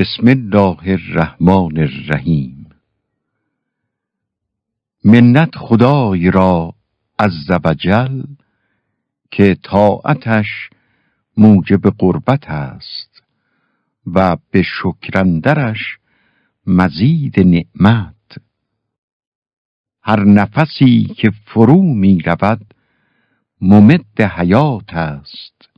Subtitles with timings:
[0.00, 2.66] بسم الله الرحمن الرحیم.
[5.04, 6.74] منت خدای را
[7.18, 7.32] از
[7.64, 8.22] وجل
[9.30, 10.70] که طاعتش
[11.36, 13.22] موجب قربت است
[14.06, 15.98] و به شکرندرش
[16.66, 18.38] مزید نعمت.
[20.02, 22.74] هر نفسی که فرو می رود
[23.60, 25.68] ممد حیات است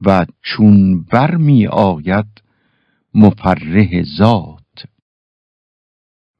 [0.00, 2.43] و چون بر می آید
[3.14, 4.86] مفرح ذات.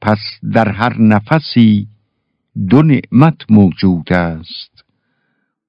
[0.00, 0.19] پس
[0.53, 1.89] در هر نفسی
[2.69, 4.84] دو نعمت موجود است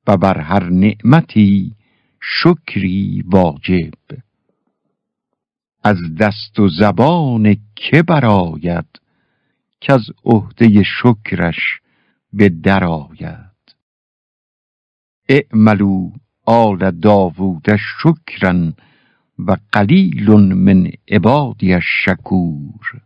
[0.08, 1.75] و بر هر نعمتی
[2.22, 3.94] شکری واجب.
[5.84, 9.00] از دست و زبان که براید
[9.81, 11.80] که از عهده شکرش
[12.34, 13.75] به درآید
[15.30, 16.12] اعملو
[16.45, 18.73] آل داوود شکرن
[19.39, 23.02] و قلیل من عبادی شکور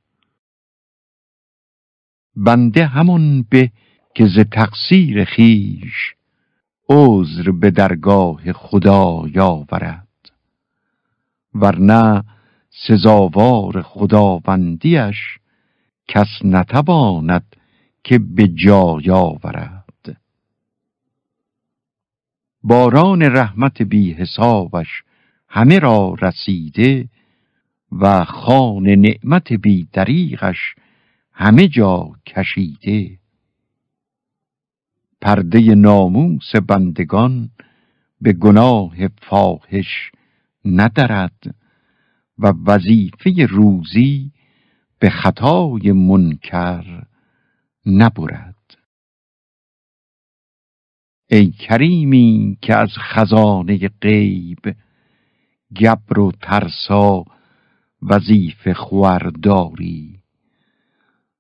[2.36, 3.72] بنده همون به
[4.16, 6.16] که ز تقصیر خیش
[6.90, 10.08] عذر به درگاه خدا یاورد
[11.56, 12.24] ورنه
[12.70, 15.40] سزاوار خداوندیش
[16.08, 17.56] کس نتواند
[18.04, 20.22] که به جا یاورد.
[22.64, 25.04] باران رحمت بی حسابش
[25.50, 27.10] همه را رسیده
[27.92, 30.76] و خان نعمت بی دریغش
[31.32, 33.20] همه جا کشیده.
[35.22, 37.50] پرده ناموس بندگان
[38.22, 40.12] به گناه فاحش
[40.66, 41.56] ندرد
[42.38, 44.32] و وظیفه روزی
[45.00, 47.04] به خطای منکر
[47.86, 48.56] نبرد.
[51.28, 54.76] ای کریمی که از خزانه غیب
[55.76, 57.24] گبر و ترسا
[58.02, 60.20] وظیفه خورداری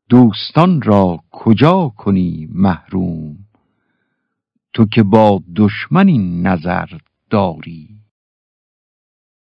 [0.09, 3.37] دوستان را کجا کنی محروم؟
[4.73, 6.89] تو که با دشمنی نظر
[7.29, 7.89] داری.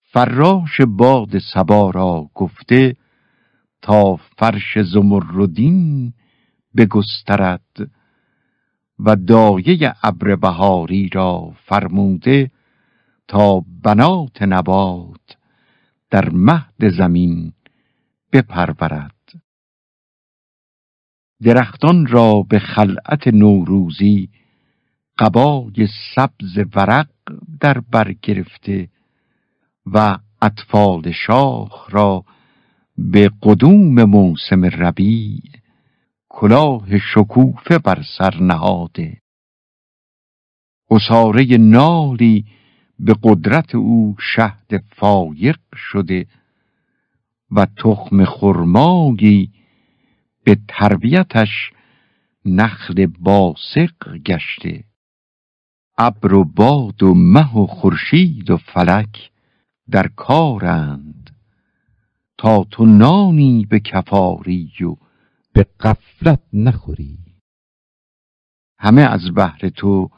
[0.02, 2.96] فراش باد سبا را گفته
[3.82, 6.12] تا فرش زمردین
[6.76, 7.90] بگسترد
[8.98, 12.50] و دایه ابر بهاری را فرموده
[13.32, 15.36] تا بنات نبات
[16.10, 17.52] در مهد زمین
[18.32, 19.32] بپرورد.
[21.42, 24.28] درختان را به خلعت نوروزی
[25.18, 27.08] قبای سبز ورق
[27.60, 28.88] در بر گرفته
[29.86, 32.24] و اطفال شاخ را
[32.98, 35.42] به قدوم موسم ربیع
[36.28, 39.20] کلاه شکوفه بر سر نهاده.
[40.90, 42.44] اساره نالی
[43.02, 46.26] به قدرت او شهد فایق شده
[47.50, 49.52] و تخم خرمایی
[50.44, 51.72] به تربیتش
[52.44, 54.84] نخل باسق گشته.
[55.98, 59.30] ابر و باد و مه و خورشید و فلک
[59.90, 61.30] در کارند.
[62.38, 64.96] تا تو نانی به کفاری و
[65.52, 67.18] به قفلت نخوری.
[68.78, 70.10] همه از بهر تو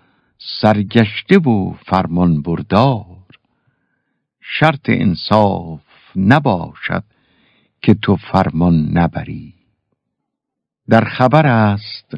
[0.47, 3.27] سرگشته و فرمان بردار
[4.41, 5.81] شرط انصاف
[6.17, 7.05] نباشد
[7.83, 9.55] که تو فرمان نبری.
[10.89, 12.17] در خبر است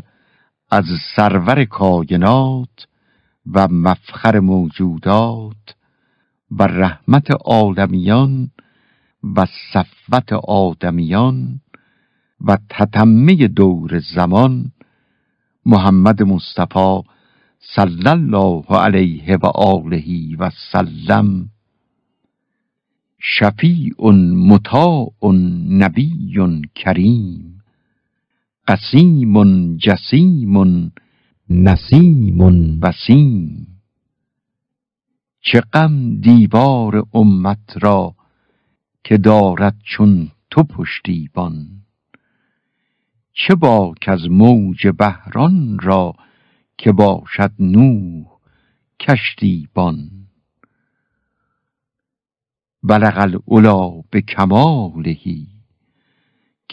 [0.71, 0.85] از
[1.17, 2.87] سرور کاینات
[3.53, 5.75] و مفخر موجودات
[6.51, 8.51] و رحمت عالمیان
[9.37, 11.61] و صفوت آدمیان
[12.41, 14.73] و تتمه دور زمان
[15.67, 17.03] محمد مصطفی
[17.75, 21.51] صلی الله علیه و آله و سلم.
[23.19, 25.13] شفیع مطاع
[25.69, 26.13] نبی
[26.75, 27.63] کریم.
[28.69, 30.93] قسیم جسیم
[31.51, 33.67] نسیم وسیم.
[35.41, 38.15] چه غم دیوار امت را
[39.05, 41.67] که دارد چون تو پشتیبان.
[43.33, 46.15] چه باک از موج بحران را
[46.79, 48.27] که باشد نوح
[49.01, 50.11] کشتیبان
[52.83, 55.49] بلغ الاولا به کمالهی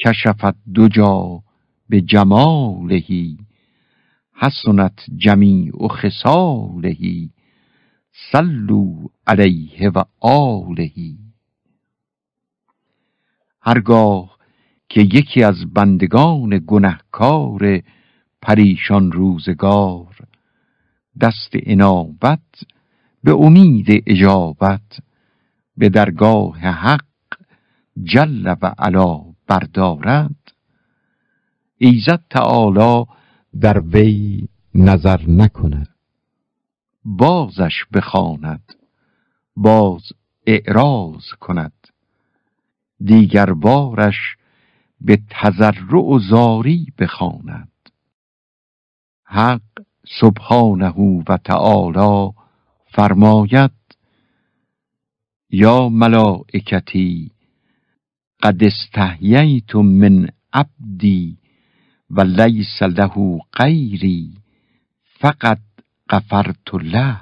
[0.05, 1.43] کشفت دو جا
[1.89, 3.37] به جمالهی
[4.33, 7.29] حسنت جمیع خصالهی
[8.31, 11.17] صلو علیه و آلهی
[13.61, 14.37] هرگاه
[14.89, 17.81] که یکی از بندگان گنهکار
[18.43, 20.15] پریشان روزگار.
[21.21, 22.63] دست انابت
[23.23, 24.99] به امید اجابت.
[25.77, 27.05] به درگاه حق
[28.03, 30.53] جل و علا بردارد.
[31.77, 33.05] ایزد تعالی
[33.59, 35.89] در وی نظر نکند.
[37.05, 38.73] بازش بخواند.
[39.55, 40.01] باز
[40.47, 41.87] اعراض کند.
[43.03, 44.35] دیگر بارش
[45.01, 47.72] به تضرع و زاری بخواند.
[49.33, 49.61] حق
[50.19, 52.33] سبحانه و تعالی
[52.85, 53.71] فرماید
[55.49, 57.31] یا ملائکتی
[58.43, 61.37] قد استحییت من عبدی
[62.09, 64.33] و لیس له غیری
[65.19, 65.59] فقط
[66.09, 67.21] غفرت له.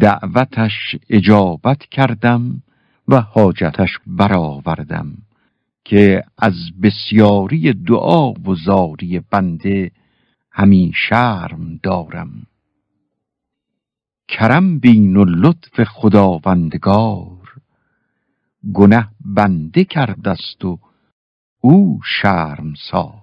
[0.00, 2.62] دعوتش اجابت کردم
[3.08, 5.12] و حاجتش برآوردم
[5.84, 9.90] که از بسیاری دعا و زاری بنده
[10.52, 12.46] همین شرم دارم.
[14.28, 17.54] کرم بین و لطف خداوندگار
[18.74, 20.78] گنه بنده کردست و
[21.60, 23.22] او شرم سار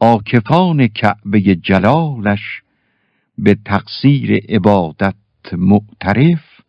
[0.00, 2.62] آکفان کعبه جلالش
[3.38, 5.14] به تقصیر عبادت
[5.52, 6.60] معترف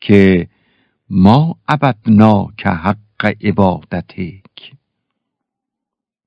[0.00, 0.48] که
[1.10, 4.42] ما عبدنا که حق عبادتک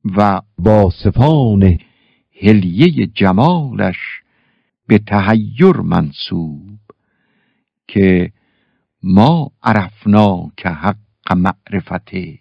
[0.06, 1.80] و باصفان
[2.42, 3.98] هلیه جمالش
[4.88, 6.80] به تهیر منصوب
[7.88, 8.32] که
[9.04, 10.98] ما عرفنا که حق
[11.36, 12.32] معرفتک.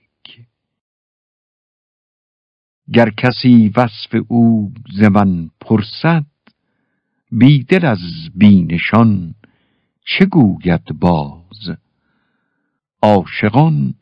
[2.92, 6.26] گر کسی وصف او ز من پرسد
[7.32, 9.34] بیدل از بینشان
[10.04, 11.76] چه گوید باز؟
[13.02, 13.94] عاشقان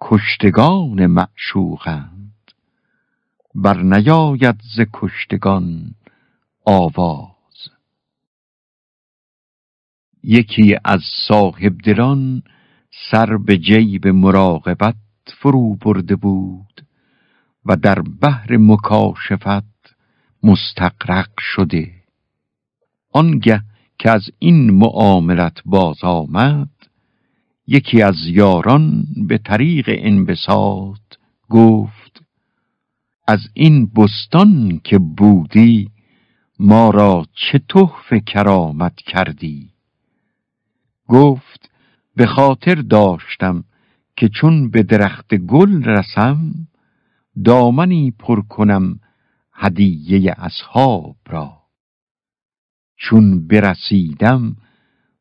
[0.00, 2.25] کشتگان معشوقند.
[3.58, 5.94] بر نیاید ز کشتگان
[6.64, 7.70] آواز.
[10.22, 12.42] یکی از صاحب دلان
[13.10, 14.94] سر به جیب مراقبت
[15.26, 16.86] فرو برده بود
[17.64, 19.96] و در بحر مکاشفت
[20.42, 21.94] مستقرق شده.
[23.12, 23.62] آنگه
[23.98, 26.70] که از این معاملت باز آمد
[27.66, 31.00] یکی از یاران به طریق انبساط
[31.48, 32.05] گفت
[33.26, 35.90] از این بستان که بودی
[36.58, 39.70] ما را چه تحفه کرامت کردی؟
[41.08, 41.70] گفت
[42.16, 43.64] به خاطر داشتم
[44.16, 46.54] که چون به درخت گل رسم
[47.44, 49.00] دامنی پر کنم
[49.52, 51.62] هدیه اصحاب را.
[52.96, 54.56] چون برسیدم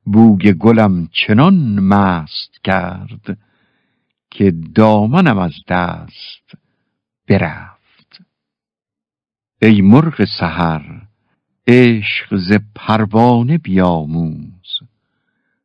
[0.05, 3.37] بوگ گلم چنان مست کرد
[4.31, 6.57] که دامنم از دست
[7.27, 7.74] برفت.
[9.61, 11.01] ای مرغ سحر
[11.67, 14.79] عشق ز پروانه بیاموز.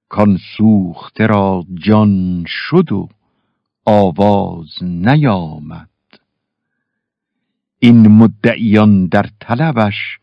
[0.08, 3.08] کان سوخته را جان شد و
[3.86, 5.88] آواز نیامد.
[7.78, 10.18] این مدعیان در طلبش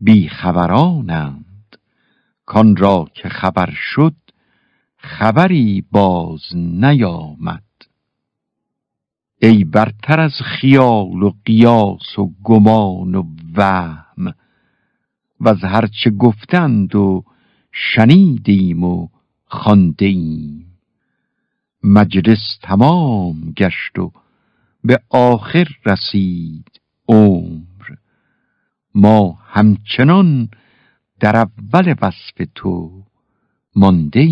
[0.00, 1.76] بیخبرانند.
[2.46, 4.14] کان را که خبر شد
[4.96, 7.62] خبری باز نیامد.
[9.40, 14.34] ای برتر از خیال و قیاس و گمان و وهم
[15.40, 17.24] و از هرچه گفتند و
[17.72, 19.08] شنیدیم و
[19.46, 20.64] خواندیم.
[21.84, 24.12] مجلس تمام گشت و
[24.84, 27.96] به آخر رسید عمر.
[28.94, 30.48] ما همچنان
[31.20, 33.02] در اول وصف تو
[33.76, 34.28] مانده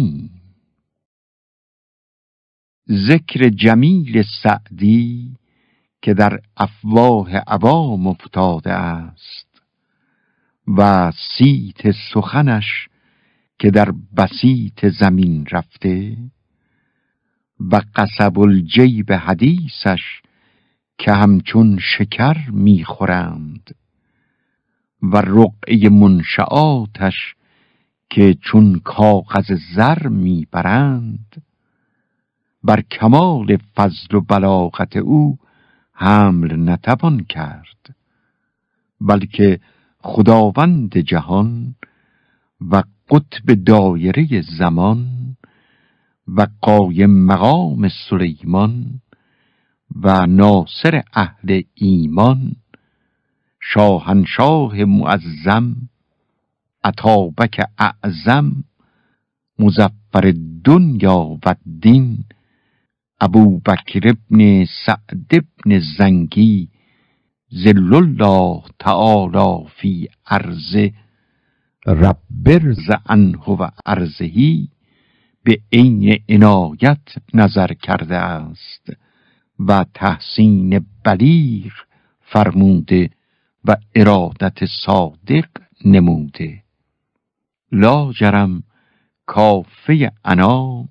[2.91, 5.37] ذکر جمیل سعدی
[6.03, 9.63] که در افواه عوام افتاده است
[10.77, 12.89] و سیت سخنش
[13.59, 16.17] که در بسیط زمین رفته
[17.61, 20.23] و قصب الجیب حدیثش
[20.99, 23.75] که همچون شکر می‌خورند
[25.03, 27.35] و رقعه منشعاتش
[28.11, 31.43] که چون کاغذ زر می‌برند
[32.67, 35.39] بر کمال فضل و بلاغت او
[35.93, 37.97] حمل نتوان کرد
[39.01, 39.61] بلکه
[39.99, 41.75] خداوند جهان
[42.71, 45.07] و قطب دایره زمان
[46.29, 49.01] و قایم مقام سلیمان
[50.03, 52.53] و ناصر اهل ایمان
[53.61, 55.77] شاهنشاه معظم
[56.85, 58.65] عطابک اعظم
[59.59, 62.25] مزفر دنیا و دین
[63.21, 66.69] ابو بکر ابن سعد ابن زنگی
[67.49, 70.77] زل الله تعالی فی عرض
[71.87, 74.69] ربرز عنه و عرضهی
[75.45, 78.93] به عین عنایت نظر کرده است
[79.59, 81.73] و تحسین بلیغ
[82.21, 83.11] فرموده
[83.65, 85.49] و ارادت صادق
[85.85, 86.63] نموده.
[87.73, 88.63] لاجرم
[89.27, 90.89] کافه انام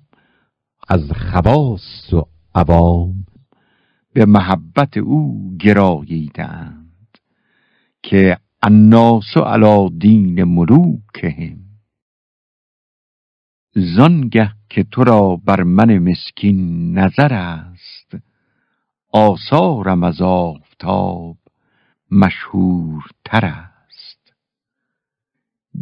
[0.88, 2.22] از خواص و
[2.54, 3.26] عوام
[4.12, 7.18] به محبت او گراییدند
[8.02, 11.58] که الناس علا دین ملوکهم.
[13.74, 18.16] زانگه که تو را بر من مسکین نظر است
[19.12, 21.36] آثارم از آفتاب
[22.10, 24.34] مشهورتر است.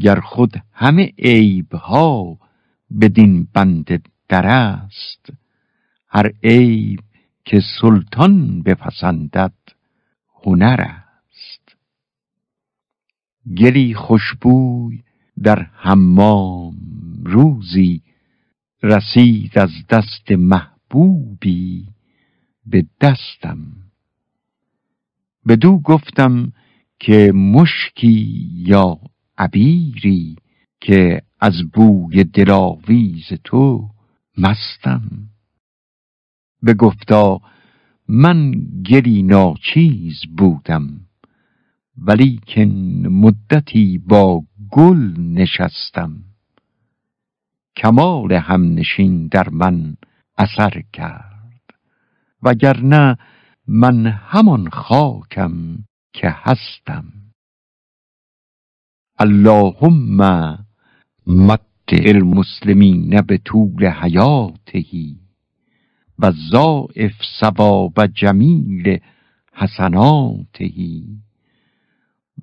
[0.01, 2.39] گر خود همه عیبها
[3.01, 5.33] بدین بند در است.
[6.09, 7.01] هر عیب
[7.45, 9.53] که سلطان بپسندد
[10.45, 11.77] هنر است.
[13.57, 15.03] گلی خوشبوی
[15.43, 16.77] در حمام
[17.25, 18.03] روزی
[18.83, 21.89] رسید از دست محبوبی
[22.67, 23.59] به دستم.
[25.49, 26.53] بدو گفتم
[27.01, 28.99] که مشکی یا
[29.39, 30.37] عبیری
[30.81, 33.89] که از بوی دلاویز تو
[34.39, 35.29] مستم.
[36.79, 37.41] گفتا
[38.09, 38.53] من
[38.91, 41.01] گلی ناچیز بودم
[41.99, 42.71] ولیکن
[43.09, 46.25] مدتی با گل نشستم.
[47.77, 49.97] کمال همنشین در من
[50.39, 51.63] اثر کرد
[52.43, 53.19] وگرنه
[53.69, 55.79] من همان خاکم
[56.13, 57.13] که هستم.
[59.19, 60.21] اللهم
[61.27, 65.17] مت المسلمین به طول حیاتهی
[66.19, 68.99] و زائف ثواب جمیل
[69.53, 71.07] حسناتهی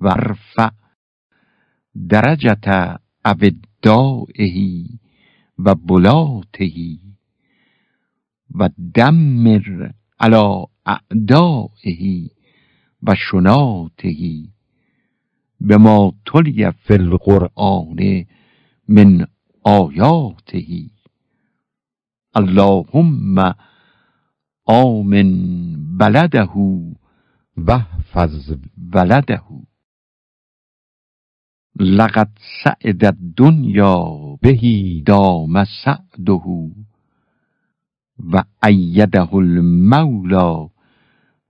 [0.00, 0.70] ورفع
[2.08, 4.98] درجت اودائهی
[5.58, 6.98] و بلاتهی
[8.54, 12.30] و دمر علا اعدائهی
[13.02, 14.48] و شناتهی
[15.60, 16.94] به ما تلی فی
[18.88, 19.26] من
[19.64, 20.90] آیاتهی.
[22.34, 23.54] اللهم
[24.66, 25.28] آمن
[25.98, 26.48] بلده
[27.56, 28.56] وحفظ
[28.94, 29.42] ولده
[31.80, 32.30] لقد
[32.64, 34.04] سعد الدنیا
[34.42, 35.02] بهی.
[35.06, 36.72] دام سعده
[38.18, 40.68] و ایده المولا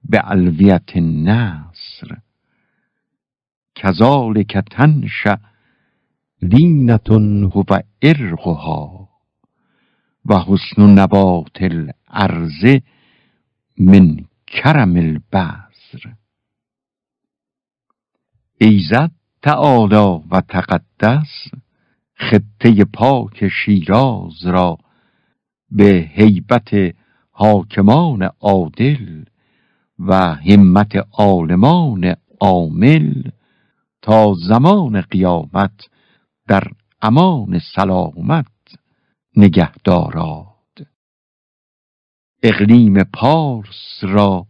[0.04, 2.16] به علویت النصر
[3.74, 5.51] کذالک تنشأ
[6.42, 7.64] لینتون هو
[8.02, 9.08] ارقها
[10.26, 12.80] و حسن نبات الارض
[13.78, 16.12] من کرم البذر
[18.58, 19.10] ایزد
[19.42, 21.50] تعالی و تقدس
[22.14, 24.78] خطه پاک شیراز را
[25.70, 26.94] به هیبت
[27.30, 29.24] حاکمان عادل
[29.98, 33.30] و همت عالمان عامل
[34.02, 35.91] تا زمان قیامت
[36.48, 36.64] در
[37.02, 38.46] امان سلامت
[39.36, 40.86] نگه داراد
[42.42, 44.46] اقلیم پارس را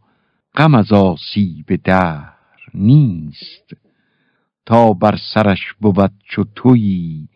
[0.54, 2.32] غم از آسیب دهر
[2.74, 3.74] نیست.
[4.66, 7.28] تا بر سرش بود چو تویی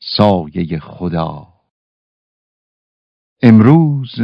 [0.00, 1.48] سایه خدا.
[3.42, 4.14] امروز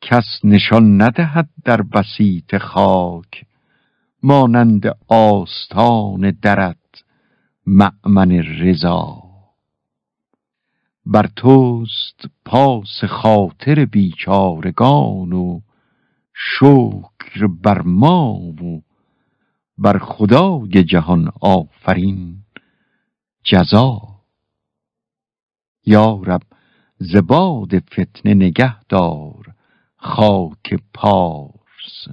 [0.00, 3.44] کس نشان ندهد در بسیط خاک
[4.22, 6.79] مانند آستان درت
[7.66, 9.22] مأمن رضا.
[11.06, 15.60] بر توست پاس خاطر بیچارگان و
[16.34, 18.82] شکر بر ما و
[19.78, 22.36] بر خدای جهان آفرین
[23.44, 24.00] جزا.
[25.86, 26.42] یا رب
[26.98, 29.54] زباد فتنه نگه دار
[29.96, 32.08] خاک پارس.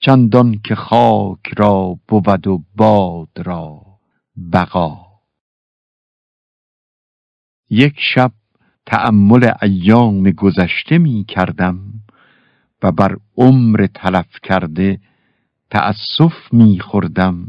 [0.00, 3.87] چندان که خاک را بود و باد را
[4.38, 4.98] بقا.
[7.70, 8.32] یک شب
[8.86, 11.80] تأمل ایام گذشته می کردم
[12.82, 15.00] و بر عمر تلف کرده
[15.70, 17.46] تأسف می خوردم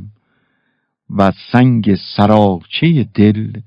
[1.10, 3.62] و سنگ سراچه دل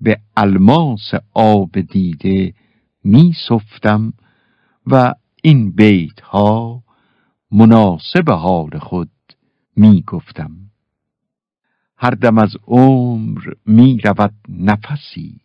[0.00, 2.54] به الماس آب دیده
[3.04, 4.12] می سفتم
[4.86, 6.82] و این بیت ها
[7.52, 9.10] مناسب حال خود
[9.76, 10.71] می گفتم.
[12.02, 15.40] هر دم از عمر می رود نفسی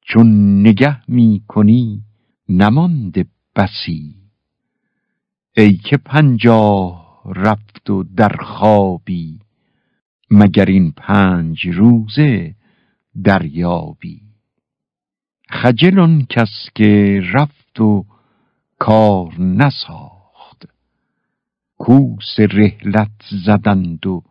[0.00, 2.02] چون نگه می کنی
[2.48, 3.24] نمانده
[3.56, 4.14] بسی.
[5.56, 9.38] ای که پنجاه رفت و در خوابی
[10.30, 12.54] مگر این پنج روزه
[13.24, 14.20] دریابی.
[15.50, 18.04] خجل کس که رفت و
[18.78, 20.68] کار نساخت
[21.78, 24.22] کوس رهلت زدند و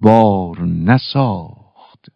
[0.00, 2.06] بار نساخت.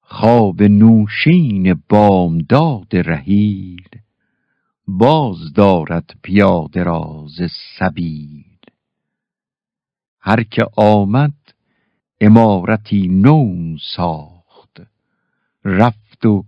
[0.00, 3.88] خواب نوشین بامداد رهیل
[4.86, 7.40] باز دارد پیاده راز
[7.78, 8.44] سبیل.
[10.20, 11.34] هر که آمد
[12.20, 14.82] امارتی نو ساخت.
[15.64, 16.44] رفت و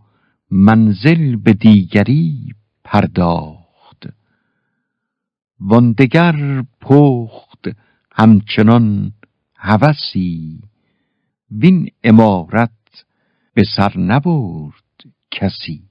[0.51, 2.55] منزل به دیگری
[2.85, 4.09] پرداخت.
[5.61, 7.69] واندگر پخت
[8.13, 9.13] همچنان
[9.63, 10.61] هوسی.
[11.51, 13.05] وین امارت
[13.55, 15.83] به سر نبرد کسی.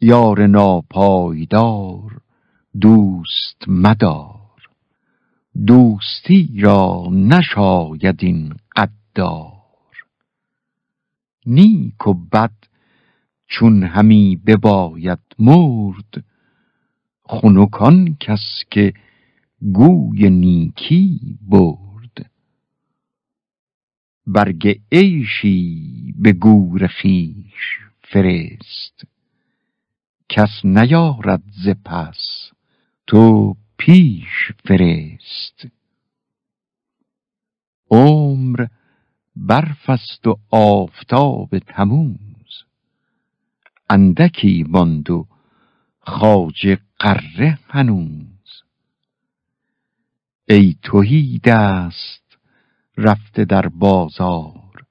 [0.00, 2.20] یار ناپایدار
[2.80, 4.68] دوست مدار.
[5.66, 9.52] دوستی را نشاید این قدار
[11.46, 12.54] نیک و بد
[13.46, 16.24] چون همی بباید مرد
[17.24, 18.92] خنکان کس که
[19.72, 21.91] گوی نیکی برد.
[24.26, 29.04] برگ عیشی به گور خیش فرست.
[30.28, 32.52] کس نیارد ز پس
[33.06, 35.66] تو پیش فرست.
[37.90, 38.66] عمر
[39.36, 42.64] برف است و آفتاب تموز.
[43.90, 45.26] اندکی ماند و
[46.00, 48.62] خواجه قره هنوز.
[50.48, 52.21] ای توهی دست
[52.96, 54.86] رفته در بازار.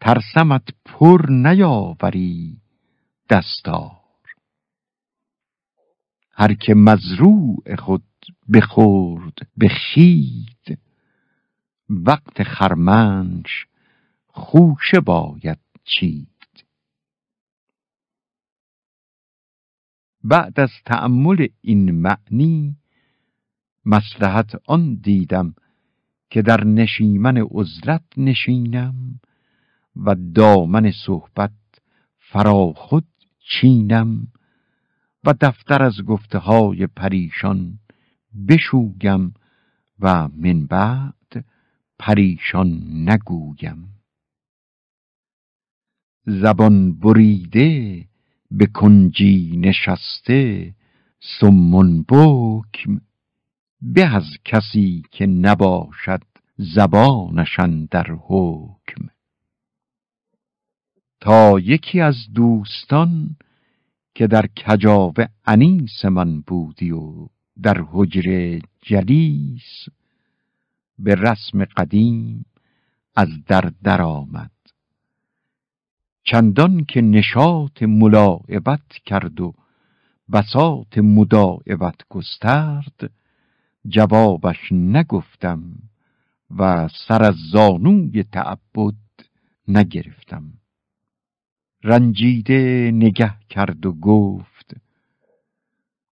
[0.00, 2.60] ترسمت پر نیاوری
[3.30, 4.06] دستار.
[6.30, 8.04] هر که مزروع خود
[8.54, 10.78] بخورد به خید
[11.88, 13.66] وقت خرمنش
[14.28, 16.28] خوشه باید چید.
[20.24, 22.76] بعد از تأمل این معنی
[23.84, 25.54] مسلحت آن دیدم
[26.30, 29.20] که در نشیمن عزلت نشینم
[29.96, 31.52] و دامن صحبت
[32.18, 33.06] فرا خود
[33.40, 34.26] چینم
[35.24, 37.78] و دفتر از گفته های پریشان
[38.48, 39.32] بشوگم
[40.00, 41.44] و من بعد
[41.98, 43.88] پریشان نگویم.
[46.26, 48.04] زبان بریده
[48.50, 50.74] به کنجی نشسته
[51.40, 53.00] سمون بکم
[53.94, 56.22] به از کسی که نباشد
[56.56, 59.08] زبانشان در حکم.
[61.20, 63.36] تا یکی از دوستان
[64.14, 67.28] که در کجاوه انیس من بودی و
[67.62, 69.88] در حجر جلیس
[70.98, 72.46] به رسم قدیم
[73.16, 74.50] از در در آمد
[76.24, 79.54] چندان که نشاط ملاعبت کرد و
[80.32, 83.10] بساط مداعبت گسترد
[83.88, 85.62] جوابش نگفتم
[86.58, 88.94] و سر از زانوی تعبد
[89.68, 90.52] نگرفتم.
[91.84, 94.76] رنجیده نگه کرد و گفت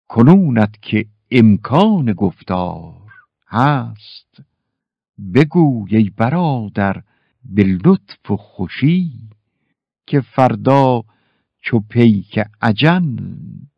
[0.08, 3.12] کنونت که امکان گفتار
[3.48, 4.42] هست.
[5.34, 7.02] بگوی ای برادر
[7.44, 9.28] به لطف و خوشی
[10.06, 11.04] که فردا
[11.60, 13.16] چو پیک عجن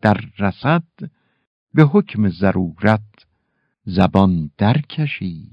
[0.01, 0.85] در رسد
[1.75, 3.26] به حکم ضرورت
[3.89, 5.51] زبان درکشی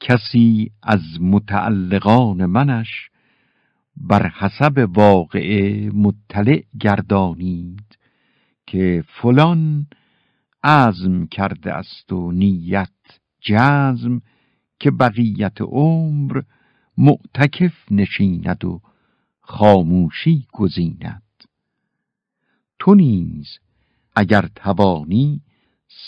[0.00, 3.10] کسی از متعلقان منش
[3.96, 7.98] بر حسب واقعه مطلع گردانید
[8.66, 9.86] که فلان
[10.64, 12.90] عزم کرده است و نیت
[13.40, 14.22] جزم
[14.80, 16.42] که بقیت عمر
[16.98, 18.80] معتکف نشیند و
[19.40, 21.22] خاموشی گزیند.
[22.78, 23.58] تو نیز
[24.16, 25.42] اگر توانی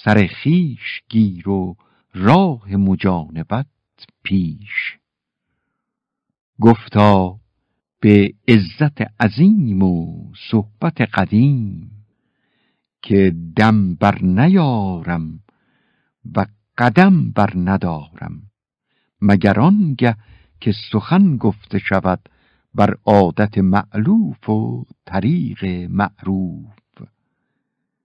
[0.05, 1.77] سر خیش گیر و
[2.15, 3.67] راه مجانبت
[4.23, 4.99] پیش.
[6.61, 7.41] گفتا
[8.01, 11.91] به عزت عظیم و صحبت قدیم
[13.03, 15.41] که دم بر نیارم
[16.37, 16.47] و
[16.79, 18.43] قدم بر ندارم
[19.21, 20.17] مگر آنگه
[20.61, 22.29] که سخن گفته شود
[22.75, 26.77] بر عادت معلوف و طریق معروف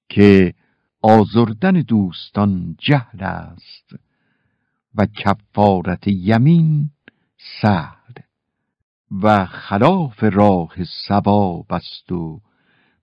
[0.09, 0.53] که
[1.01, 3.95] آزردن دوستان جهل است
[4.95, 6.89] و کفارت یمین
[7.61, 8.13] سهل
[9.11, 10.73] و خلاف راه
[11.07, 12.41] سباب است و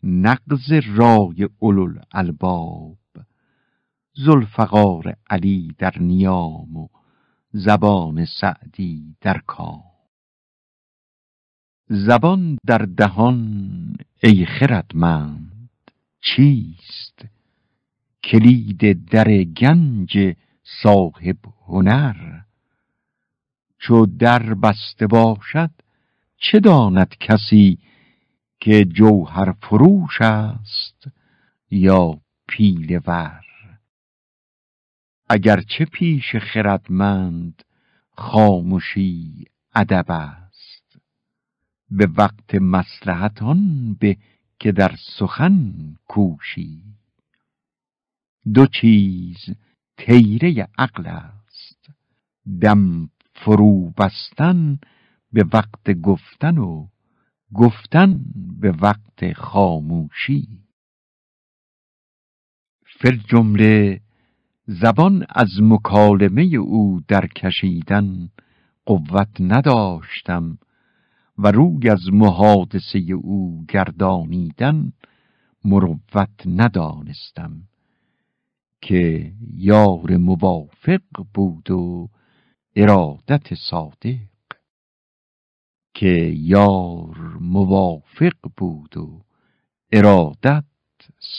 [0.03, 2.99] نقض رای اولو الباب
[4.15, 6.89] زلفقار علی در نیام و
[7.53, 9.83] زبان سعدی در کام.
[11.89, 15.71] زبان در دهان ای خردمند
[16.21, 17.38] چیست؟
[18.25, 20.37] کلید در گنج
[20.83, 22.41] صاحب هنر.
[23.79, 25.71] چو در بسته باشد
[26.37, 27.79] چه داند کسی
[28.61, 31.09] که جوهر فروش است
[31.71, 33.45] یا پیل ور؟
[35.29, 37.63] اگرچه پیش خردمند
[38.17, 40.99] خاموشی ادب است.
[41.91, 44.17] به وقت مسلحت آن به
[44.59, 45.75] که در سخن
[46.09, 46.83] کوشی.
[48.55, 49.37] دو چیز
[49.99, 51.91] تیره عقل است.
[52.61, 54.79] دم فرو بستن
[55.33, 56.89] به وقت گفتن و
[57.55, 58.21] گفتن
[58.61, 60.49] به وقت خاموشی.
[63.01, 64.01] فر جمله
[64.67, 68.29] زبان از مکالمه او در کشیدن
[68.87, 70.59] قوت نداشتم
[71.39, 74.93] و روی از محادثه او گردانیدن
[75.65, 77.68] مروت ندانستم.
[78.81, 82.09] که یار موافق بود و
[82.77, 84.29] ارادت صادق.
[85.95, 89.25] که یار موافق بود و
[89.93, 90.65] ارادت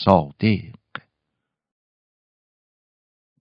[0.04, 0.74] صادق.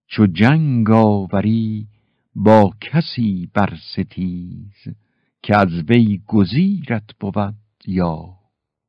[0.07, 1.88] چو جنگ آوری
[2.35, 4.95] با کسی بر ستیز
[5.43, 8.39] که از وی گزیرت بود یا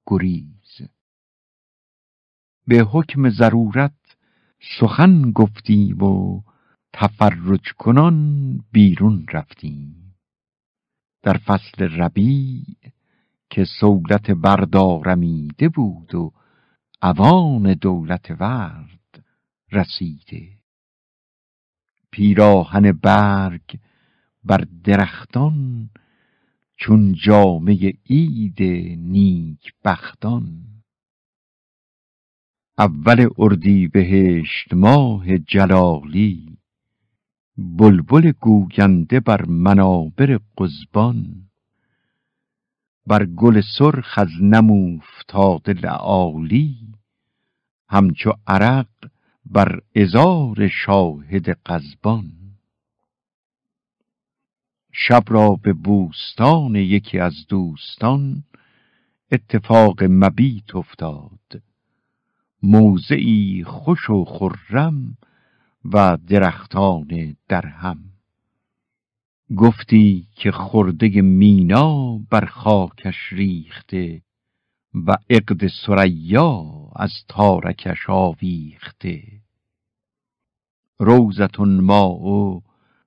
[0.07, 0.89] گریز.
[2.67, 4.00] به حکم ضرورت
[4.63, 6.43] سخن گفتیم و
[6.93, 10.15] تفرج کنان بیرون رفتیم
[11.23, 12.65] در فصل ربیع
[13.51, 16.33] که سولت بردارمیده بود و
[17.03, 19.25] اوان دولت ورد
[19.73, 20.49] رسیده.
[22.11, 23.79] پیراهن برگ
[24.45, 25.91] بر درختان
[26.77, 28.63] چون جامعه عید
[28.99, 30.71] نیک بختان
[32.81, 36.59] اول اردی بهشت ماه جلالی
[37.59, 41.49] بلبل گوینده بر منابر قزبان.
[43.07, 46.77] بر گل سرخ از نم افتاده لعالی
[47.89, 48.89] همچو عرق
[49.45, 52.33] بر ازار شاهد قزبان.
[54.93, 58.45] شب را به بوستان یکی از دوستان
[59.33, 61.70] اتفاق مبیت افتاد.
[62.63, 65.17] موضعی خوش و خرم
[65.85, 68.05] و درختان درهم.
[69.57, 74.23] گفتی که خرده مینا بر خاکش ریخته
[74.95, 76.65] و عقد سریا
[76.97, 79.23] از تارکش آویخته.
[80.99, 82.63] روزتون ما و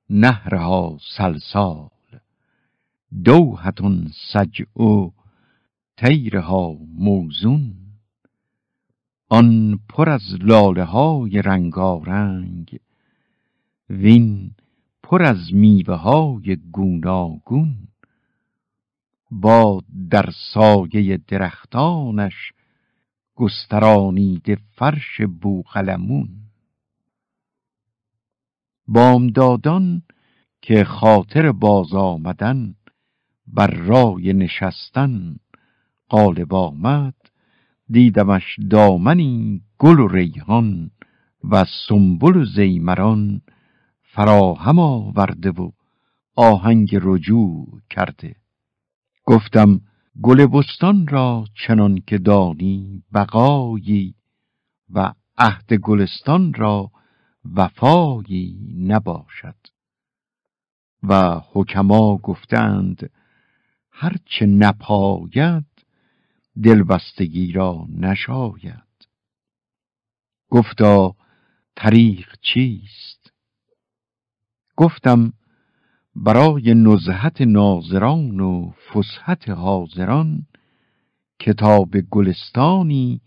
[0.10, 1.90] نهرها سلسال
[3.24, 5.12] دوهتون سج و
[5.98, 7.83] تیرها موزون.
[9.34, 12.80] آن پر از لاله های رنگارنگ
[13.90, 14.52] وین
[15.04, 17.88] پر از میوه های گوناگون.
[19.32, 22.54] با در سایه درختانش
[23.36, 26.30] گسترانیده فرش بوقلمون.
[28.88, 30.02] بامدادان
[30.62, 32.76] که خاطر باز آمدن
[33.48, 35.36] بر رای نشستن
[36.10, 37.23] قالب آمد.
[37.94, 40.92] دیدمش دامنی گل و ریحان
[41.44, 43.42] و سنبل و زیمران
[44.02, 45.72] فراهم آورده و
[46.36, 48.36] آهنگ رجوع کرده.
[49.26, 49.82] گفتم
[50.22, 54.16] گل بستان را چنان که دانی بقایی
[54.90, 56.92] و عهد گلستان را
[57.56, 59.56] وفایی نباشد.
[61.04, 63.10] و حکما گفتند
[63.92, 65.73] هرچه نپاید
[66.64, 69.08] دلبستگی را نشاید.
[70.50, 71.16] گفتا
[71.76, 73.34] طریق چیست؟
[74.76, 75.34] گفتم
[76.16, 80.46] برای نزهت ناظران و فسحت حاضران
[81.40, 83.22] کتاب گلستانی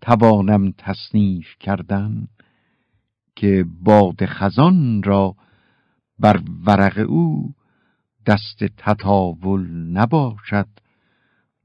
[0.00, 2.28] توانم تصنیف کردن
[3.36, 5.36] که باد خزان را
[6.18, 7.54] بر ورق او
[8.26, 10.68] دست تطاول نباشد.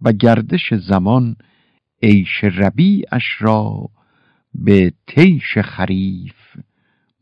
[0.02, 1.36] و گردش زمان
[2.04, 3.90] عیش ربیعش را
[4.54, 6.36] به تیش خریف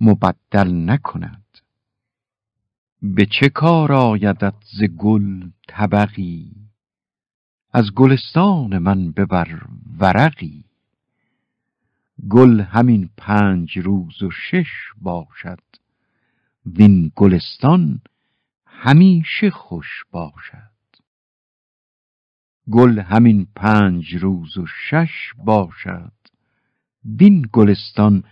[0.01, 1.43] مبدل نکند.
[3.01, 6.51] به چه کار آیدت ز گل طبقی؟
[7.73, 9.61] از گلستان من ببر
[9.99, 10.63] ورقی.
[12.29, 15.59] گل همین پنج روز و شش باشد
[16.65, 18.01] وین گلستان
[18.65, 20.74] همیشه خوش باشد.
[22.71, 26.11] گل همین پنج روز و شش باشد.
[27.19, 28.23] وین گلستان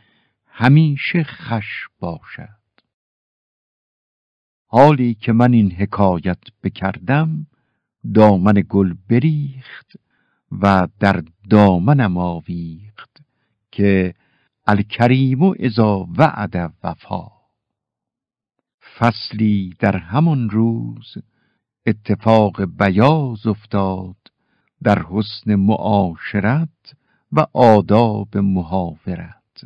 [0.48, 2.64] همیشه خش باشد.
[4.66, 7.48] حالی که من این حکایت بکردم
[8.14, 9.94] دامن گل بریخت
[10.52, 13.22] و در دامنم آویخت
[13.72, 14.14] که
[14.68, 17.28] الکریم و ازا وعد وفا.
[18.98, 21.18] فصلی در همان روز
[21.86, 24.16] اتفاق بیاز افتاد
[24.84, 26.96] در حسن معاشرت
[27.32, 29.66] و آداب محاورت.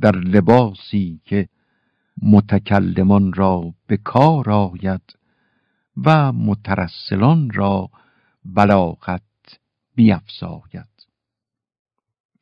[0.00, 1.48] در لباسی که
[2.22, 5.18] متکلمان را به کار آید
[5.96, 7.90] و مترسلان را
[8.44, 9.22] بلاغت
[9.94, 11.06] بیفزاید.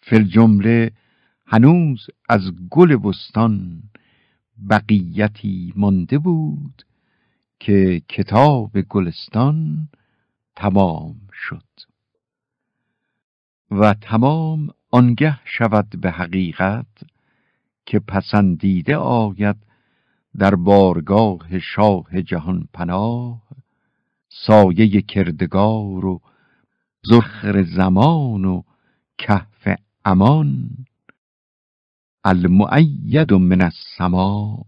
[0.00, 0.92] فل جمله
[1.46, 3.82] هنوز از گل بستان
[4.70, 6.84] بقیتی مانده بود
[7.60, 9.88] که کتاب گلستان
[10.56, 11.64] تمام شد.
[13.70, 16.86] و تمام آنگه شود به حقیقت
[17.86, 19.56] که پسندیده آید
[20.38, 23.42] در بارگاه شاه جهان پناه
[24.28, 26.20] سایه کردگار و
[27.02, 28.62] زخر زمان و
[29.18, 29.68] کهف
[30.04, 30.70] امان
[32.24, 34.62] المؤید من السماء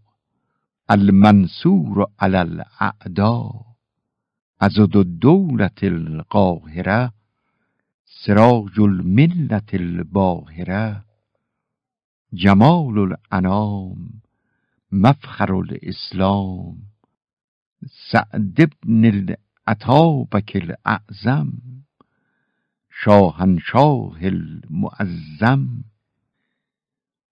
[0.90, 3.66] المنصور على الأعداء.
[4.62, 7.12] عزد الدولة القاهرة
[8.04, 11.04] سراج الملة الباهرة.
[12.32, 14.10] جمال الأنام
[14.92, 16.78] مفخر الإسلام.
[18.10, 21.52] سعد بن الأتابك الأعظم
[23.02, 25.82] شاهنشاه المعظم.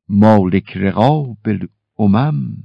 [0.09, 1.68] مالك رغاب
[2.01, 2.57] الأمم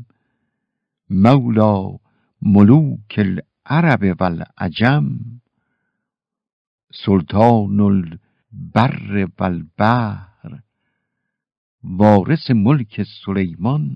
[1.13, 1.97] مولا
[2.41, 5.10] ملوک العرب والعجم
[7.06, 10.60] سلطان البر والبحر
[11.84, 13.89] وارث ملک سلیمان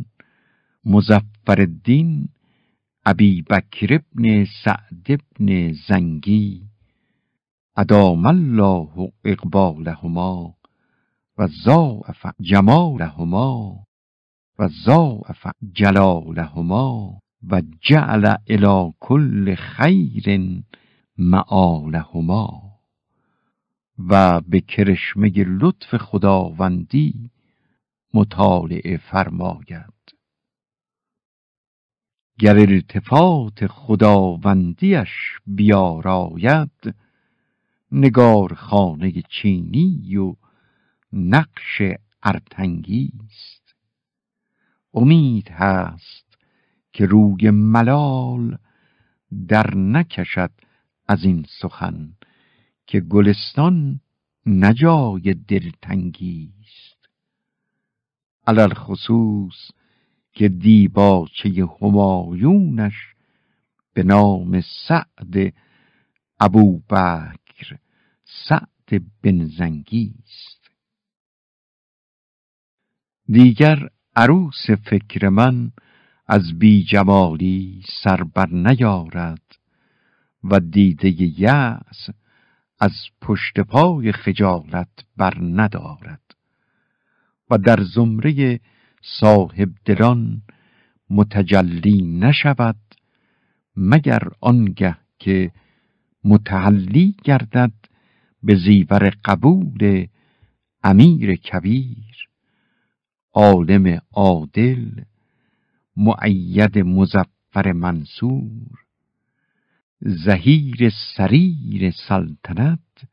[0.85, 2.27] مزفر الدین
[3.05, 6.61] ابی بکر ابن سعد ابن زنگی
[7.77, 10.53] ادام الله اقبالهما
[11.37, 13.86] و ضاعف جمالهما.
[14.59, 20.39] و ضاعف جلالهما و جعل الى کل خیر
[21.17, 22.67] معالهما.
[24.09, 27.31] و به کرشمه لطف خداوندی
[28.13, 29.93] مطالعه فرماید.
[32.39, 36.95] گر التفات خداوندیش بیاراید
[37.91, 40.35] نگار خانه چینی و
[41.13, 41.81] نقش
[42.23, 43.56] ارتنگی است
[44.93, 46.37] امید هست
[46.93, 48.57] که روی ملال
[49.47, 50.51] در نکشد
[51.07, 52.13] از این سخن
[52.87, 53.99] که گلستان
[54.45, 57.09] نجای دلتنگی است.
[58.47, 59.71] علل خصوص
[60.33, 63.15] که دیباچه همایونش
[63.93, 65.53] به نام سعد
[66.39, 67.77] ابوبکر
[68.49, 70.69] سعد بن زنگی است.
[73.25, 75.71] دیگر عروس فکر من
[76.27, 79.55] از بی جمالی سر بر نیارد
[80.43, 82.09] و دیده یأس
[82.79, 86.35] از پشت پای خجالت بر ندارد
[87.49, 88.59] و در زمره
[89.01, 90.41] صاحب دلان
[91.09, 92.79] متجلی نشود
[93.75, 95.51] مگر آنگه که
[96.23, 97.73] متحلی گردد
[98.43, 100.07] به زیور قبول
[100.83, 102.26] امیر کبیر
[103.39, 105.03] عالم عادل
[105.95, 108.79] معید مزفر منصور.
[110.01, 113.07] زهیر سریر سلطنت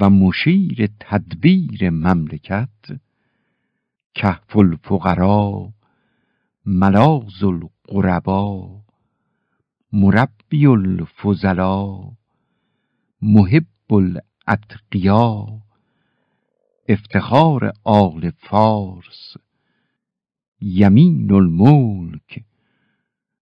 [0.00, 3.00] و مشیر تدبیر مملکت.
[4.14, 5.72] کهف الفقرا
[6.66, 8.80] ملاز القربا.
[9.92, 11.94] مربی الفضلا
[13.22, 15.46] محب الاتقیا.
[16.88, 19.45] افتخار آل فارس
[20.74, 22.44] یمین الملک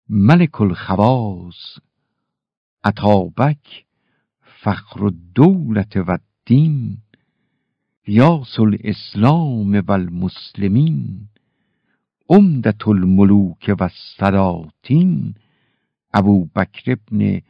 [0.08, 1.78] ملک الخواص
[2.84, 3.84] عطابک
[4.62, 6.96] فخر الدولت و الدین
[8.06, 11.28] یاس الاسلام و المسلمین
[12.28, 15.34] عمدت الملوک و السلاطین
[16.14, 17.40] ابو بکر ابن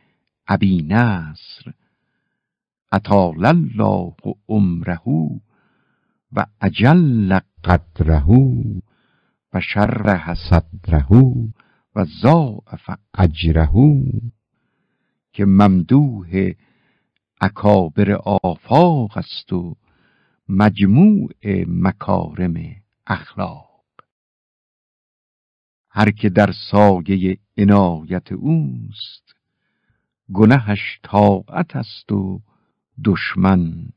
[0.49, 1.73] ابی نصر
[2.93, 4.15] اطال الله
[4.49, 5.03] عمره
[6.33, 8.27] و اجل قدره
[9.53, 11.13] و شرح صدره
[11.97, 13.71] و ضاعف اجره
[15.33, 16.53] که ممدوح
[17.41, 19.77] اکابر آفاق است و
[20.49, 21.31] مجموع
[21.67, 22.55] مکارم
[23.07, 23.85] اخلاق.
[25.91, 29.35] هر که در سایه عنایت اوست
[30.33, 32.41] گنهش طاعت است و
[33.05, 33.89] دشمن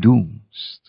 [0.00, 0.87] دوست.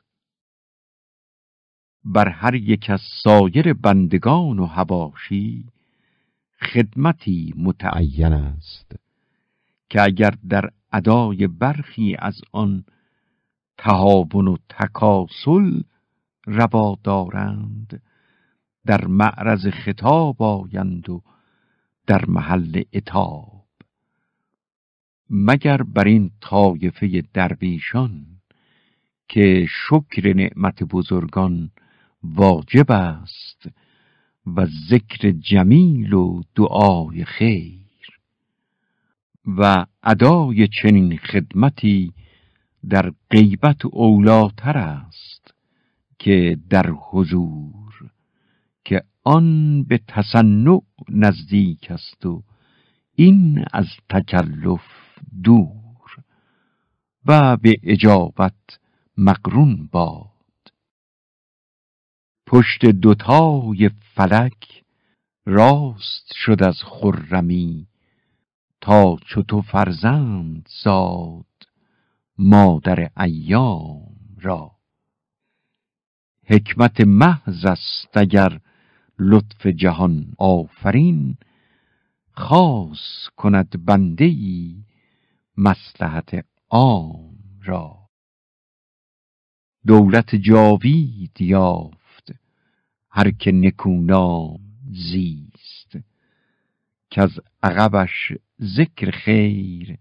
[2.05, 5.65] بر هر یک از سایر بندگان و هواشی
[6.61, 8.95] خدمتی متعین است
[9.89, 12.83] که اگر در ادای برخی از آن
[13.77, 15.81] تهاون و تکاسل
[16.45, 18.01] روا دارند
[18.85, 21.21] در معرض خطاب آیند و
[22.07, 23.65] در محل اتاب
[25.29, 28.25] مگر بر این طایفه درویشان
[29.27, 31.71] که شکر نعمت بزرگان
[32.23, 33.69] واجب است
[34.55, 37.79] و ذکر جمیل و دعای خیر
[39.57, 42.13] و ادای چنین خدمتی
[42.89, 45.53] در غیبت اولاتر است
[46.19, 48.11] که در حضور
[48.85, 50.79] که آن به تصنع
[51.09, 52.43] نزدیک است و
[53.15, 54.81] این از تکلف
[55.43, 55.79] دور
[57.25, 58.79] و به اجابت
[59.17, 60.28] مقرون باد.
[62.51, 64.83] پشت دوتای فلک
[65.45, 67.87] راست شد از خرمی
[68.81, 71.45] تا چو تو فرزند زاد
[72.37, 74.71] مادر ایام را.
[76.45, 78.59] حکمت محض است اگر
[79.19, 81.37] لطف جهان آفرین
[82.31, 84.83] خاص کند بنده ای
[85.57, 88.09] مصلحت عام را.
[89.87, 91.98] دولت جاوید یافت
[93.11, 94.59] هر که نکونام
[94.91, 95.97] زیست
[97.09, 99.97] که از عقبش ذکر خیر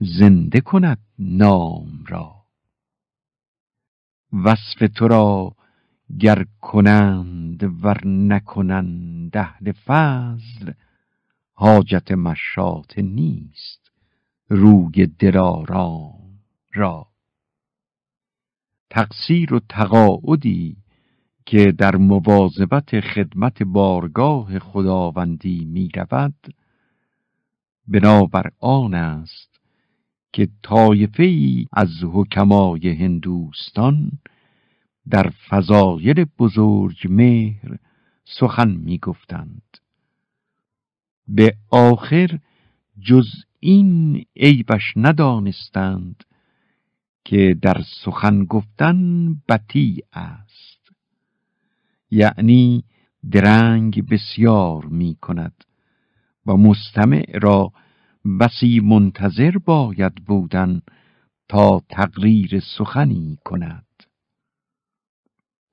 [0.00, 2.44] زنده کند نام را.
[4.32, 5.56] وصف تو را
[6.18, 10.72] گر کنند ور نکنند اهل فضل
[11.52, 13.90] حاجت مشات نیست
[14.48, 16.40] روی دلارام
[16.74, 17.06] را.
[18.90, 20.76] تقصیر و تقاعدی
[21.50, 26.54] که در مواظبت خدمت بارگاه خداوندی می رود
[27.86, 29.60] بنابر آن است
[30.32, 34.10] که طایفه ای از حکمای هندوستان
[35.10, 37.78] در فضایل بزرگ مهر
[38.24, 39.78] سخن می گفتند
[41.28, 42.38] به آخر
[43.00, 43.28] جز
[43.60, 46.24] این عیبش ندانستند
[47.24, 50.67] که در سخن گفتن بطی است.
[52.10, 52.84] یعنی
[53.30, 55.64] درنگ بسیار می کند
[56.46, 57.72] و مستمع را
[58.40, 60.82] بسی منتظر باید بودن
[61.48, 63.84] تا تقریر سخنی کند.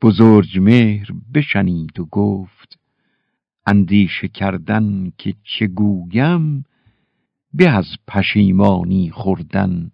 [0.01, 2.79] بزرگ مهر بشنید و گفت
[3.65, 6.63] اندیشه کردن که چگویم
[7.53, 9.91] به از پشیمانی خوردن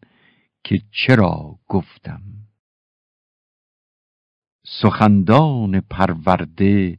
[0.63, 2.21] که چرا گفتم.
[4.79, 6.97] سخندان پرورده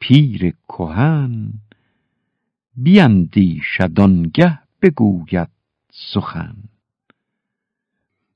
[0.00, 1.52] پیر کهن
[2.76, 5.48] بیندیشد آنگه بگوید
[5.92, 6.56] سخن.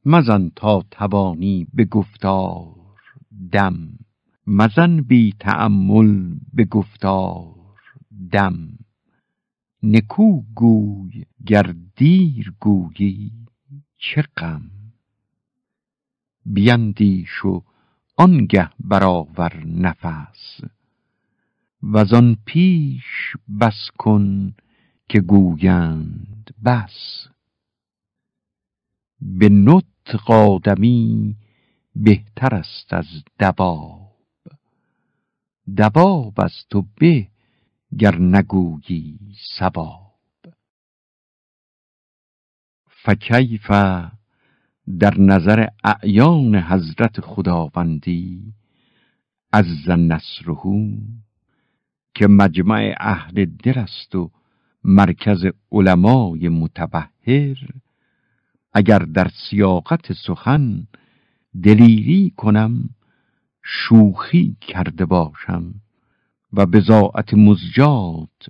[0.04, 2.74] مزن تا توانی به گفتار
[3.52, 3.98] دم
[4.46, 7.54] مزن بی تأمل به گفتار
[8.32, 8.78] دم.
[9.82, 13.32] نکو گوی گر دیر گویی
[13.98, 14.70] چه غم؟
[16.46, 17.62] بیندیش و
[18.20, 20.60] آنگه برآور نفس.
[21.82, 24.54] وزان پیش بس کن
[25.08, 27.28] که گویند بس.
[29.20, 31.36] به نطق آدمی
[31.96, 33.06] بهتر است از
[33.38, 34.16] دباب.
[35.78, 37.28] دباب از تو به
[37.98, 39.18] گر نگویی
[39.58, 40.20] سباب.
[42.86, 43.70] فکیف
[44.98, 48.54] در نظر اعیان حضرت خداوندی
[49.52, 50.90] از نصرهو
[52.14, 54.30] که مجمع اهل دل و
[54.84, 57.56] مرکز علمای متبهر
[58.72, 60.86] اگر در سیاقت سخن
[61.62, 62.90] دلیری کنم
[63.62, 65.74] شوخی کرده باشم
[66.52, 68.48] و بزاعت مزجات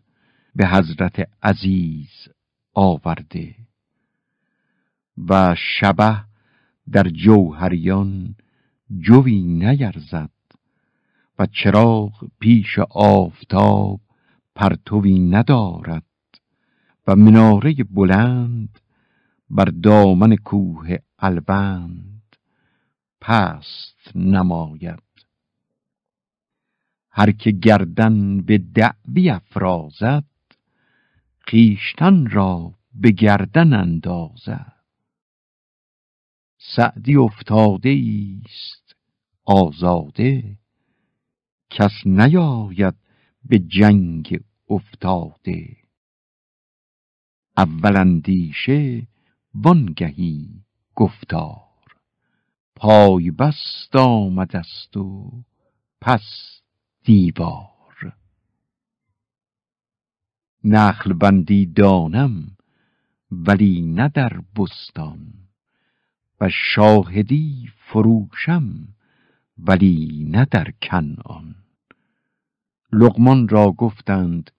[0.54, 2.28] به حضرت عزیز
[2.74, 3.54] آورده.
[5.28, 6.29] و شبه
[6.92, 8.34] در جوهریان
[8.98, 10.30] جوی نیرزد
[11.38, 14.00] و چراغ پیش آفتاب
[14.54, 16.04] پرتوی ندارد
[17.06, 18.80] و مناره بلند
[19.50, 22.36] بر دامن کوه البند
[23.20, 25.02] پست نماید.
[27.10, 30.24] هر که گردن به دعوی افرازد
[31.40, 34.79] خیشتن را به گردن اندازد.
[36.62, 38.02] سعدی افتاده
[38.44, 38.96] است
[39.44, 40.58] آزاده.
[41.70, 42.94] کس نیاید
[43.44, 45.76] به جنگ افتاده.
[47.56, 49.08] اول اندیشه
[49.54, 51.96] وانگهی گفتار.
[52.76, 55.30] پای بست آمد است و
[56.00, 56.60] پس
[57.04, 58.16] دیوار.
[60.64, 62.56] نخل بندی دانم
[63.30, 65.49] ولی نه در بستان.
[66.40, 68.88] و شاهدی فروشم
[69.58, 71.54] ولی نه در کنعان
[72.92, 74.50] لقمان را گفتند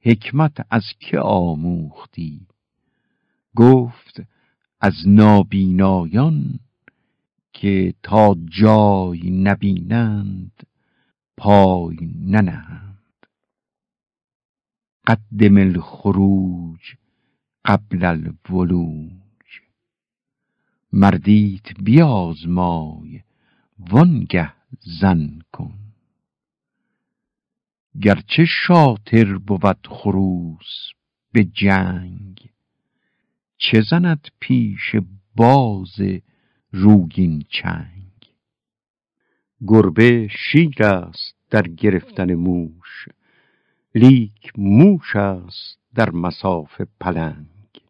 [0.00, 2.46] حکمت از که آموختی؟
[3.56, 4.22] گفت
[4.80, 6.60] از نابینایان
[7.52, 10.66] که تا جای نبینند
[11.36, 13.26] پای ننهند.
[15.06, 16.94] قدم الخروج
[17.64, 19.27] قبل الولوج.
[20.92, 23.22] مردیت بیازمای
[23.78, 24.52] وانگه
[25.00, 25.78] زن کن.
[28.02, 30.92] گرچه شاطر بود خروس
[31.32, 32.50] به جنگ
[33.56, 34.96] چه زند پیش
[35.36, 36.00] باز
[36.72, 38.12] روگین چنگ؟
[39.66, 43.08] گربه شیر است در گرفتن موش
[43.94, 47.80] لیک موش است در مساف پلنگ.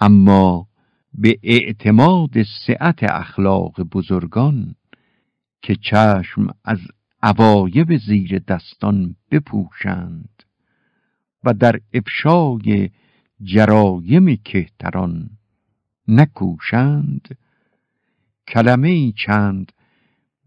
[0.00, 0.69] اما
[1.14, 4.74] به اعتماد سعت اخلاق بزرگان
[5.62, 6.78] که چشم از
[7.22, 10.42] عوایب زیر دستان بپوشند
[11.44, 12.90] و در افشای
[13.42, 15.30] جرایم کهتران
[16.08, 17.38] نکوشند.
[18.48, 19.72] کلمه چند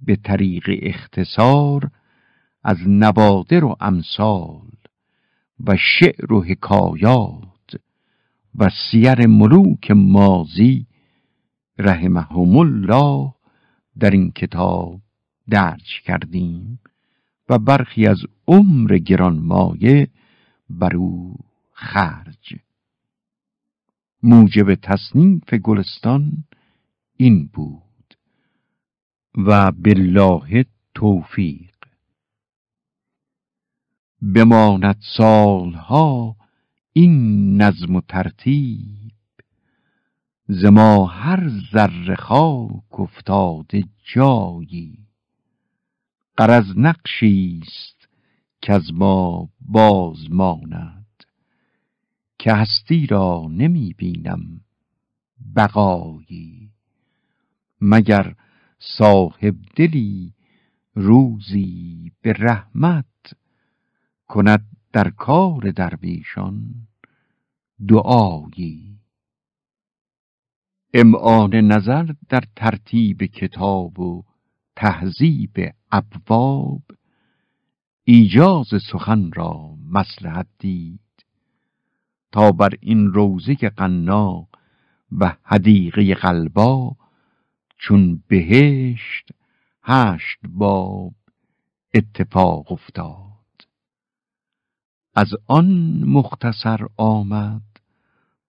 [0.01, 1.89] به طریق اختصار
[2.63, 4.71] از نوادر و امثال
[5.59, 7.52] و شعر و حکایات
[8.55, 10.87] و سیر ملوک مازی
[11.77, 13.33] رحمهم الله
[13.99, 15.01] در این کتاب
[15.49, 16.79] درج کردیم
[17.49, 20.07] و برخی از عمر گرانمایه
[20.69, 21.35] بر او
[21.73, 22.55] خرج.
[24.23, 26.43] موجب تصنیف گلستان
[27.17, 28.17] این بود
[29.37, 31.73] و بالله توفیق
[34.35, 36.35] بماند سالها
[36.93, 39.11] این نظم و ترتیب
[40.47, 43.83] ز ما هر ذره خاک افتاده
[44.13, 44.97] جایی.
[46.37, 48.07] قرض نقشی است
[48.61, 51.23] که از ما باز ماند.
[52.39, 54.61] که هستی را نمی بینم
[55.55, 56.71] بقایی.
[57.81, 58.35] مگر
[58.79, 60.33] صاحب دلی
[60.95, 63.05] روزی به رحمت
[64.27, 66.87] کند در کار درویشان
[67.87, 68.99] دعایی.
[70.93, 74.23] امعان نظر در ترتیب کتاب و
[74.75, 76.81] تهذیب ابواب.
[78.03, 80.99] ایجاز سخن را مسلحت دید.
[82.31, 84.47] تا بر این روزه قنا
[85.11, 86.95] و حدیقه قلبا
[87.77, 89.31] چون بهشت
[89.83, 91.13] هشت باب
[91.93, 93.32] اتفاق افتاد.
[95.15, 97.61] از آن مختصر آمد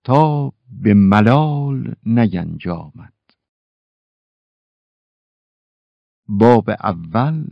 [0.05, 0.53] تا
[0.83, 3.13] به ملال نینجامد.
[6.29, 7.47] باب اول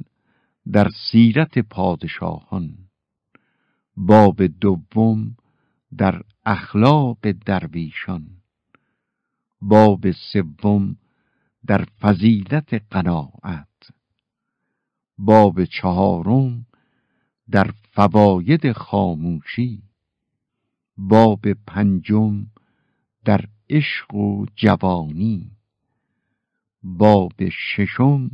[0.72, 2.78] در سیرت پادشاهان.
[3.96, 5.36] باب دوم
[5.96, 8.26] در اخلاق درویشان.
[9.60, 10.96] باب سوم
[11.66, 13.92] در فضیلت قناعت.
[15.18, 16.66] باب چهارم
[17.52, 19.82] در فواید خاموشی
[20.96, 22.46] باب پنجم
[23.24, 25.50] در عشق و جوانی
[26.82, 28.30] باب ششم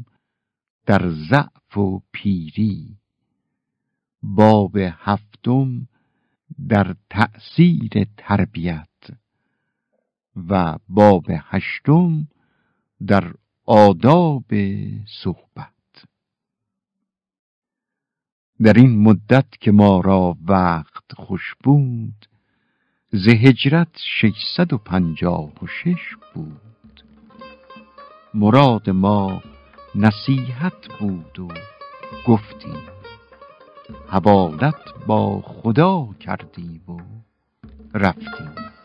[0.87, 2.97] در ضعف و پیری
[4.23, 5.89] باب هفتم
[6.69, 8.89] در تأثیر تربیت
[10.49, 12.29] و باب هشتم
[13.07, 14.55] در آداب
[15.23, 15.78] صحبت.
[18.63, 22.29] در این مدت که ما را وقت خوش بود
[23.13, 27.05] ز هجرت ششصد و پنجاه و شش بود.
[28.35, 29.43] مراد ما
[29.95, 31.49] نصیحت بود و
[32.27, 32.83] گفتیم
[34.09, 37.01] حوالت با خدا کردیم و
[37.95, 38.78] رفتیم.